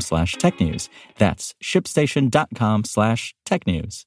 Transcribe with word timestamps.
slash 0.00 0.36
technews. 0.36 0.88
That's 1.18 1.54
shipstation.com 1.62 2.84
slash 2.84 3.34
tech 3.44 3.66
news. 3.66 4.06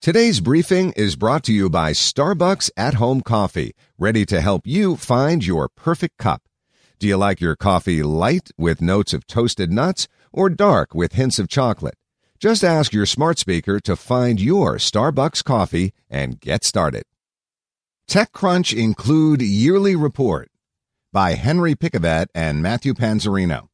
Today's 0.00 0.40
briefing 0.40 0.92
is 0.96 1.14
brought 1.14 1.44
to 1.44 1.52
you 1.52 1.68
by 1.68 1.92
Starbucks 1.92 2.70
at 2.76 2.94
Home 2.94 3.20
Coffee, 3.20 3.74
ready 3.98 4.24
to 4.26 4.40
help 4.40 4.62
you 4.64 4.96
find 4.96 5.44
your 5.44 5.68
perfect 5.68 6.16
cup. 6.16 6.42
Do 6.98 7.06
you 7.06 7.16
like 7.16 7.40
your 7.40 7.56
coffee 7.56 8.02
light 8.02 8.50
with 8.56 8.80
notes 8.80 9.12
of 9.12 9.26
toasted 9.26 9.70
nuts 9.70 10.08
or 10.32 10.48
dark 10.48 10.94
with 10.94 11.12
hints 11.12 11.38
of 11.38 11.48
chocolate? 11.48 11.96
Just 12.38 12.64
ask 12.64 12.92
your 12.92 13.04
smart 13.06 13.38
speaker 13.38 13.80
to 13.80 13.96
find 13.96 14.40
your 14.40 14.76
Starbucks 14.76 15.44
coffee 15.44 15.92
and 16.08 16.40
get 16.40 16.64
started. 16.64 17.04
TechCrunch 18.08 18.76
Include 18.76 19.42
Yearly 19.42 19.94
Report 19.94 20.50
by 21.12 21.34
Henry 21.34 21.74
Pickavet 21.74 22.26
and 22.34 22.62
Matthew 22.62 22.94
Panzarino. 22.94 23.69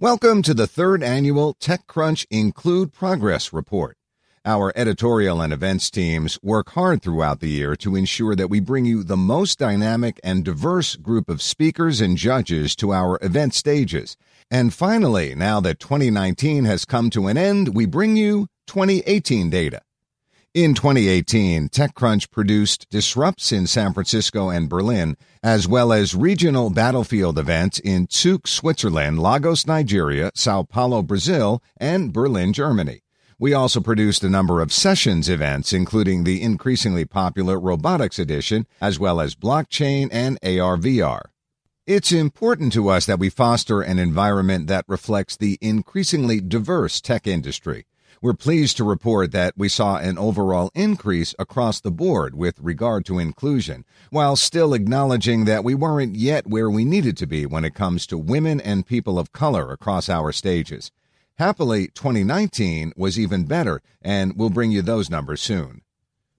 Welcome 0.00 0.42
to 0.42 0.54
the 0.54 0.66
third 0.66 1.04
annual 1.04 1.54
TechCrunch 1.54 2.26
Include 2.28 2.92
Progress 2.92 3.52
Report. 3.52 3.96
Our 4.44 4.72
editorial 4.74 5.40
and 5.40 5.52
events 5.52 5.88
teams 5.88 6.36
work 6.42 6.70
hard 6.70 7.00
throughout 7.00 7.38
the 7.38 7.48
year 7.48 7.76
to 7.76 7.94
ensure 7.94 8.34
that 8.34 8.50
we 8.50 8.58
bring 8.58 8.86
you 8.86 9.04
the 9.04 9.16
most 9.16 9.60
dynamic 9.60 10.18
and 10.24 10.44
diverse 10.44 10.96
group 10.96 11.30
of 11.30 11.40
speakers 11.40 12.00
and 12.00 12.16
judges 12.16 12.74
to 12.74 12.92
our 12.92 13.20
event 13.22 13.54
stages. 13.54 14.16
And 14.50 14.74
finally, 14.74 15.36
now 15.36 15.60
that 15.60 15.78
2019 15.78 16.64
has 16.64 16.84
come 16.84 17.08
to 17.10 17.28
an 17.28 17.36
end, 17.36 17.76
we 17.76 17.86
bring 17.86 18.16
you 18.16 18.48
2018 18.66 19.48
data. 19.48 19.80
In 20.54 20.74
2018, 20.74 21.68
TechCrunch 21.68 22.30
produced 22.30 22.88
Disrupts 22.88 23.50
in 23.50 23.66
San 23.66 23.92
Francisco 23.92 24.50
and 24.50 24.68
Berlin, 24.68 25.16
as 25.42 25.66
well 25.66 25.92
as 25.92 26.14
regional 26.14 26.70
battlefield 26.70 27.40
events 27.40 27.80
in 27.80 28.06
Zug, 28.08 28.46
Switzerland, 28.46 29.18
Lagos, 29.18 29.66
Nigeria, 29.66 30.30
Sao 30.36 30.62
Paulo, 30.62 31.02
Brazil, 31.02 31.60
and 31.76 32.12
Berlin, 32.12 32.52
Germany. 32.52 33.02
We 33.36 33.52
also 33.52 33.80
produced 33.80 34.22
a 34.22 34.30
number 34.30 34.60
of 34.60 34.72
sessions 34.72 35.28
events, 35.28 35.72
including 35.72 36.22
the 36.22 36.40
increasingly 36.40 37.04
popular 37.04 37.58
Robotics 37.58 38.20
Edition, 38.20 38.64
as 38.80 38.96
well 38.96 39.20
as 39.20 39.34
blockchain 39.34 40.08
and 40.12 40.38
AR 40.40 40.76
VR. 40.76 41.22
It's 41.84 42.12
important 42.12 42.72
to 42.74 42.90
us 42.90 43.06
that 43.06 43.18
we 43.18 43.28
foster 43.28 43.80
an 43.80 43.98
environment 43.98 44.68
that 44.68 44.84
reflects 44.86 45.36
the 45.36 45.58
increasingly 45.60 46.40
diverse 46.40 47.00
tech 47.00 47.26
industry. 47.26 47.86
We're 48.24 48.32
pleased 48.32 48.78
to 48.78 48.84
report 48.84 49.32
that 49.32 49.52
we 49.54 49.68
saw 49.68 49.98
an 49.98 50.16
overall 50.16 50.70
increase 50.74 51.34
across 51.38 51.78
the 51.78 51.90
board 51.90 52.34
with 52.34 52.58
regard 52.58 53.04
to 53.04 53.18
inclusion, 53.18 53.84
while 54.08 54.34
still 54.34 54.72
acknowledging 54.72 55.44
that 55.44 55.62
we 55.62 55.74
weren't 55.74 56.14
yet 56.16 56.46
where 56.46 56.70
we 56.70 56.86
needed 56.86 57.18
to 57.18 57.26
be 57.26 57.44
when 57.44 57.66
it 57.66 57.74
comes 57.74 58.06
to 58.06 58.16
women 58.16 58.62
and 58.62 58.86
people 58.86 59.18
of 59.18 59.32
color 59.32 59.70
across 59.72 60.08
our 60.08 60.32
stages. 60.32 60.90
Happily, 61.36 61.88
2019 61.88 62.94
was 62.96 63.20
even 63.20 63.44
better, 63.44 63.82
and 64.00 64.38
we'll 64.38 64.48
bring 64.48 64.70
you 64.70 64.80
those 64.80 65.10
numbers 65.10 65.42
soon. 65.42 65.82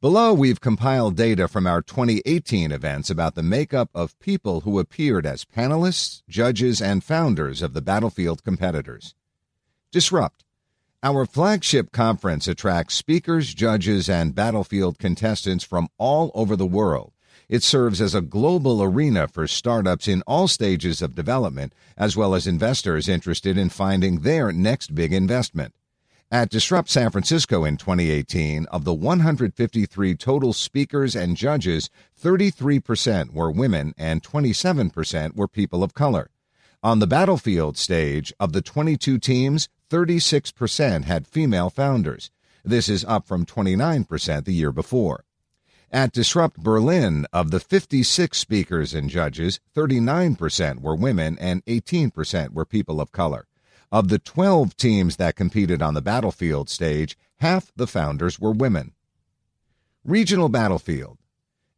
Below, 0.00 0.34
we've 0.34 0.60
compiled 0.60 1.16
data 1.16 1.48
from 1.48 1.66
our 1.66 1.82
2018 1.82 2.70
events 2.70 3.10
about 3.10 3.34
the 3.34 3.42
makeup 3.42 3.90
of 3.92 4.16
people 4.20 4.60
who 4.60 4.78
appeared 4.78 5.26
as 5.26 5.44
panelists, 5.44 6.22
judges, 6.28 6.80
and 6.80 7.02
founders 7.02 7.60
of 7.60 7.74
the 7.74 7.82
Battlefield 7.82 8.44
competitors. 8.44 9.16
Disrupt 9.90 10.44
our 11.04 11.26
flagship 11.26 11.90
conference 11.90 12.46
attracts 12.46 12.94
speakers, 12.94 13.54
judges, 13.54 14.08
and 14.08 14.36
battlefield 14.36 14.98
contestants 14.98 15.64
from 15.64 15.88
all 15.98 16.30
over 16.32 16.54
the 16.54 16.66
world. 16.66 17.12
It 17.48 17.64
serves 17.64 18.00
as 18.00 18.14
a 18.14 18.20
global 18.20 18.82
arena 18.82 19.26
for 19.26 19.48
startups 19.48 20.06
in 20.06 20.22
all 20.28 20.46
stages 20.46 21.02
of 21.02 21.16
development, 21.16 21.74
as 21.96 22.16
well 22.16 22.36
as 22.36 22.46
investors 22.46 23.08
interested 23.08 23.58
in 23.58 23.68
finding 23.68 24.20
their 24.20 24.52
next 24.52 24.94
big 24.94 25.12
investment. 25.12 25.74
At 26.30 26.50
Disrupt 26.50 26.88
San 26.88 27.10
Francisco 27.10 27.64
in 27.64 27.76
2018, 27.76 28.66
of 28.66 28.84
the 28.84 28.94
153 28.94 30.14
total 30.14 30.52
speakers 30.52 31.16
and 31.16 31.36
judges, 31.36 31.90
33% 32.22 33.34
were 33.34 33.50
women 33.50 33.92
and 33.98 34.22
27% 34.22 35.34
were 35.34 35.48
people 35.48 35.82
of 35.82 35.94
color. 35.94 36.30
On 36.84 37.00
the 37.00 37.06
battlefield 37.06 37.76
stage, 37.76 38.32
of 38.40 38.52
the 38.52 38.62
22 38.62 39.18
teams, 39.18 39.68
36% 39.92 41.04
had 41.04 41.26
female 41.26 41.68
founders. 41.68 42.30
This 42.64 42.88
is 42.88 43.04
up 43.04 43.26
from 43.26 43.44
29% 43.44 44.46
the 44.46 44.54
year 44.54 44.72
before. 44.72 45.26
At 45.90 46.12
Disrupt 46.12 46.56
Berlin, 46.56 47.26
of 47.30 47.50
the 47.50 47.60
56 47.60 48.38
speakers 48.38 48.94
and 48.94 49.10
judges, 49.10 49.60
39% 49.76 50.80
were 50.80 50.94
women 50.96 51.36
and 51.38 51.62
18% 51.66 52.54
were 52.54 52.64
people 52.64 53.02
of 53.02 53.12
color. 53.12 53.46
Of 53.90 54.08
the 54.08 54.18
12 54.18 54.78
teams 54.78 55.16
that 55.16 55.36
competed 55.36 55.82
on 55.82 55.92
the 55.92 56.00
battlefield 56.00 56.70
stage, 56.70 57.18
half 57.40 57.70
the 57.76 57.86
founders 57.86 58.40
were 58.40 58.52
women. 58.52 58.92
Regional 60.04 60.48
Battlefield. 60.48 61.18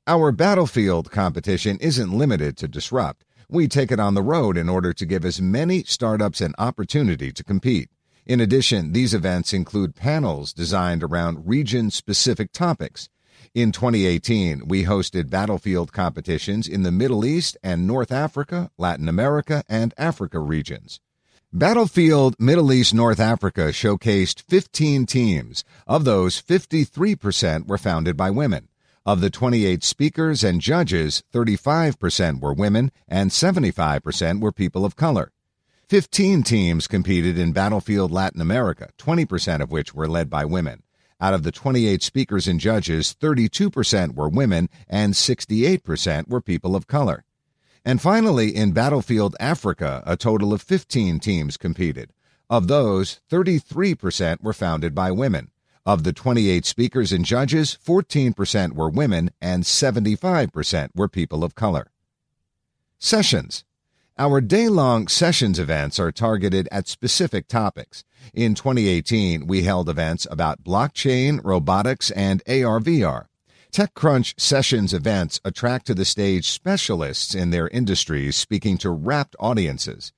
Our 0.07 0.31
battlefield 0.31 1.11
competition 1.11 1.79
isn't 1.81 2.17
limited 2.17 2.57
to 2.59 2.69
Disrupt. 2.69 3.25
We 3.49 3.67
take 3.67 3.91
it 3.91 3.99
on 3.99 4.15
the 4.15 4.23
road 4.23 4.57
in 4.57 4.69
order 4.69 4.93
to 4.93 5.05
give 5.05 5.25
as 5.25 5.43
many 5.43 5.83
startups 5.83 6.41
an 6.41 6.55
opportunity 6.59 7.33
to 7.33 7.43
compete. 7.43 7.91
In 8.27 8.41
addition, 8.41 8.93
these 8.93 9.13
events 9.13 9.53
include 9.53 9.95
panels 9.95 10.55
designed 10.55 11.03
around 11.03 11.47
region 11.47 11.91
specific 11.91 12.53
topics. 12.53 13.11
In 13.53 13.71
2018, 13.71 14.67
we 14.67 14.85
hosted 14.85 15.29
battlefield 15.29 15.93
competitions 15.93 16.67
in 16.67 16.85
the 16.85 16.91
Middle 16.91 17.27
East 17.27 17.59
and 17.63 17.87
North 17.87 18.11
Africa, 18.11 18.71
Latin 18.79 19.11
America, 19.11 19.63
and 19.69 19.93
Africa 19.99 20.41
regions. 20.41 21.01
Battlefield 21.53 22.35
Middle 22.39 22.73
East 22.73 22.95
North 22.95 23.21
Africa 23.21 23.73
showcased 23.73 24.41
15 24.41 25.05
teams. 25.05 25.63
Of 25.87 26.05
those, 26.05 26.41
53% 26.41 27.69
were 27.69 27.79
founded 27.79 28.17
by 28.17 28.31
women. 28.31 28.69
Of 29.05 29.21
the 29.21 29.29
28 29.29 29.85
speakers 29.85 30.43
and 30.43 30.63
judges, 30.63 31.23
35% 31.33 32.41
were 32.41 32.55
women 32.55 32.91
and 33.07 33.31
75% 33.31 34.41
were 34.41 34.51
people 34.51 34.87
of 34.87 34.97
color. 34.97 35.31
15 35.89 36.43
teams 36.45 36.87
competed 36.87 37.39
in 37.39 37.53
Battlefield 37.53 38.11
Latin 38.11 38.41
America, 38.41 38.89
20% 38.97 39.61
of 39.61 39.71
which 39.71 39.95
were 39.95 40.09
led 40.09 40.31
by 40.31 40.45
women. 40.45 40.83
Out 41.21 41.35
of 41.35 41.43
the 41.43 41.53
28 41.53 42.03
speakers 42.03 42.49
and 42.49 42.59
judges, 42.59 43.15
32% 43.21 44.15
were 44.15 44.29
women 44.29 44.71
and 44.89 45.13
68% 45.13 46.29
were 46.29 46.41
people 46.41 46.75
of 46.75 46.87
color. 46.87 47.25
And 47.85 48.01
finally, 48.01 48.55
in 48.57 48.73
Battlefield 48.73 49.37
Africa, 49.39 50.03
a 50.07 50.17
total 50.17 50.55
of 50.55 50.63
15 50.63 51.21
teams 51.21 51.59
competed. 51.59 52.11
Of 52.49 52.67
those, 52.67 53.21
33% 53.31 54.43
were 54.43 54.53
founded 54.55 54.95
by 54.95 55.11
women. 55.11 55.51
Of 55.85 56.03
the 56.03 56.15
28 56.15 56.65
speakers 56.65 57.13
and 57.13 57.27
judges, 57.27 57.77
14% 57.87 58.73
were 58.73 58.89
women 58.89 59.31
and 59.41 59.65
75% 59.65 60.89
were 60.95 61.09
people 61.09 61.45
of 61.45 61.55
color. 61.55 61.91
Sessions 62.99 63.65
our 64.17 64.41
day 64.41 64.69
long 64.69 65.09
sessions 65.09 65.59
events 65.59 65.99
are 65.99 66.13
targeted 66.13 66.69
at 66.71 66.87
specific 66.87 67.49
topics. 67.49 68.05
In 68.33 68.55
2018, 68.55 69.47
we 69.47 69.65
held 69.65 69.89
events 69.89 70.27
about 70.31 70.63
blockchain, 70.63 71.41
robotics, 71.43 72.13
and 72.13 72.41
AR 72.47 72.79
VR. 72.79 73.27
TechCrunch 73.73 74.39
Sessions 74.39 74.95
events 74.95 75.41
attract 75.45 75.87
to 75.89 75.95
the 75.95 76.05
stage 76.05 76.49
specialists 76.49 77.35
in 77.35 77.51
their 77.51 77.67
industries 77.69 78.37
speaking 78.37 78.79
to 78.79 78.91
rapt 78.91 79.35
audiences. 79.41 80.13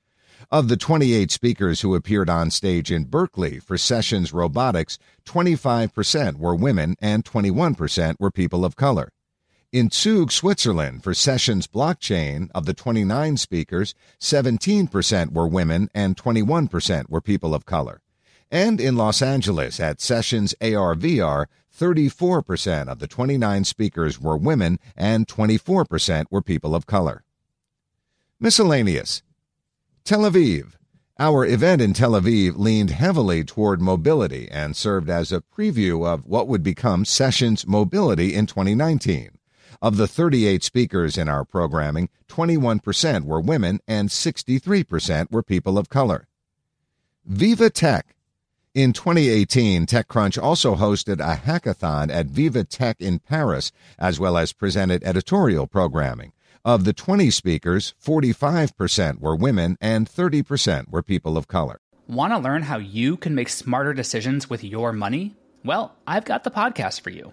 Of 0.50 0.69
the 0.69 0.76
28 0.76 1.31
speakers 1.31 1.81
who 1.81 1.94
appeared 1.94 2.28
on 2.28 2.50
stage 2.50 2.93
in 2.93 3.04
Berkeley 3.04 3.58
for 3.58 3.78
Sessions 3.78 4.31
Robotics, 4.31 4.98
25% 5.25 6.37
were 6.37 6.54
women 6.54 6.96
and 7.00 7.25
21% 7.25 8.16
were 8.20 8.31
people 8.31 8.64
of 8.66 8.76
color. 8.76 9.08
In 9.72 9.90
Zug, 9.90 10.30
Switzerland, 10.30 11.02
for 11.02 11.12
Sessions 11.12 11.66
Blockchain, 11.66 12.50
of 12.54 12.66
the 12.66 12.72
29 12.72 13.36
speakers, 13.36 13.96
17% 14.20 15.32
were 15.32 15.48
women 15.48 15.90
and 15.92 16.16
21% 16.16 17.10
were 17.10 17.20
people 17.20 17.52
of 17.52 17.66
color. 17.66 18.00
And 18.48 18.80
in 18.80 18.96
Los 18.96 19.20
Angeles 19.20 19.80
at 19.80 20.00
Sessions 20.00 20.54
ARVR, 20.60 21.46
34% 21.76 22.86
of 22.86 23.00
the 23.00 23.08
29 23.08 23.64
speakers 23.64 24.20
were 24.20 24.36
women 24.36 24.78
and 24.96 25.26
24% 25.26 26.26
were 26.30 26.42
people 26.42 26.74
of 26.74 26.86
color. 26.86 27.24
Miscellaneous. 28.38 29.24
Tel 30.04 30.20
Aviv. 30.20 30.74
Our 31.19 31.44
event 31.44 31.82
in 31.82 31.92
Tel 31.92 32.12
Aviv 32.12 32.56
leaned 32.56 32.90
heavily 32.90 33.42
toward 33.42 33.80
mobility 33.80 34.48
and 34.48 34.76
served 34.76 35.10
as 35.10 35.32
a 35.32 35.40
preview 35.40 36.06
of 36.06 36.24
what 36.24 36.46
would 36.46 36.62
become 36.62 37.04
Sessions 37.04 37.66
Mobility 37.66 38.32
in 38.32 38.46
2019. 38.46 39.35
Of 39.82 39.96
the 39.96 40.08
38 40.08 40.64
speakers 40.64 41.19
in 41.19 41.28
our 41.28 41.44
programming, 41.44 42.08
21% 42.28 43.25
were 43.25 43.40
women 43.40 43.81
and 43.87 44.08
63% 44.08 45.31
were 45.31 45.43
people 45.43 45.78
of 45.78 45.88
color. 45.88 46.28
Viva 47.25 47.70
Tech. 47.70 48.14
In 48.75 48.93
2018, 48.93 49.87
TechCrunch 49.87 50.43
also 50.43 50.76
hosted 50.76 51.14
a 51.14 51.40
hackathon 51.40 52.11
at 52.11 52.26
Viva 52.26 52.64
Tech 52.64 53.00
in 53.00 53.19
Paris, 53.19 53.73
as 53.99 54.20
well 54.20 54.37
as 54.37 54.52
presented 54.52 55.02
editorial 55.02 55.67
programming. 55.67 56.32
Of 56.64 56.84
the 56.84 56.93
20 56.93 57.31
speakers, 57.31 57.94
45% 58.05 59.20
were 59.20 59.37
women 59.37 59.79
and 59.81 60.08
30% 60.08 60.90
were 60.90 61.02
people 61.02 61.37
of 61.38 61.49
color. 61.49 61.81
Want 62.06 62.32
to 62.32 62.38
learn 62.38 62.62
how 62.62 62.79
you 62.79 63.17
can 63.17 63.34
make 63.34 63.49
smarter 63.49 63.94
decisions 63.94 64.50
with 64.50 64.62
your 64.62 64.93
money? 64.93 65.37
Well, 65.64 65.96
I've 66.06 66.25
got 66.25 66.44
the 66.44 66.50
podcast 66.50 67.00
for 67.00 67.11
you. 67.11 67.32